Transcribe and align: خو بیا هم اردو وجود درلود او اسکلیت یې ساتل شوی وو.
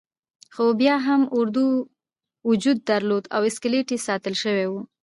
خو 0.53 0.63
بیا 0.79 0.95
هم 1.07 1.21
اردو 1.37 1.65
وجود 2.49 2.77
درلود 2.89 3.23
او 3.35 3.41
اسکلیت 3.49 3.87
یې 3.93 3.99
ساتل 4.07 4.33
شوی 4.43 4.65
وو. 4.67 4.81